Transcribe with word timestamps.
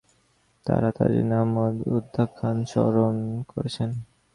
তাঁরা 0.65 0.89
তাজউদ্দীন 0.97 1.31
আহমদ 1.37 1.75
উপাখ্যান 1.97 2.57
স্মরণ 2.71 3.15
করছেন। 3.51 3.89